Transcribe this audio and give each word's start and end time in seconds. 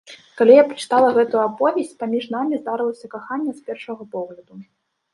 Калі 0.37 0.53
я 0.53 0.63
прачытала 0.71 1.11
гэтую 1.17 1.41
аповесць, 1.43 1.93
паміж 2.01 2.23
намі 2.39 2.53
здарылася 2.65 3.07
каханне 3.15 3.53
з 3.63 3.71
першага 3.71 4.13
погляду. 4.19 4.53